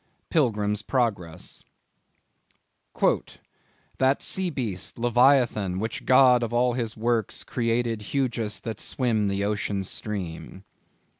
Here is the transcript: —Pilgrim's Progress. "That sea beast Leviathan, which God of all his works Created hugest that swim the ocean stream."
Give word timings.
—Pilgrim's 0.31 0.81
Progress. 0.81 1.63
"That 3.99 4.23
sea 4.23 4.49
beast 4.49 4.97
Leviathan, 4.97 5.77
which 5.79 6.07
God 6.07 6.41
of 6.41 6.51
all 6.51 6.73
his 6.73 6.97
works 6.97 7.43
Created 7.43 8.01
hugest 8.01 8.63
that 8.63 8.79
swim 8.79 9.27
the 9.27 9.43
ocean 9.43 9.83
stream." 9.83 10.63